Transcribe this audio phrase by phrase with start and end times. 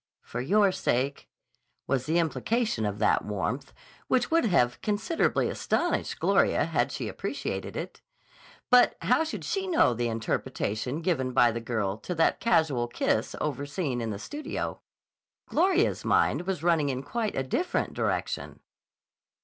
[0.23, 1.29] "For your sake"
[1.85, 3.71] was the implication of that warmth,
[4.07, 8.01] which would have considerably astonished Gloria had she appreciated it.
[8.71, 13.35] But how should she know the interpretation given by the girl to that casual kiss
[13.39, 14.81] overseen in the studio?
[15.45, 18.59] Gloria's mind was running in quite a different direction.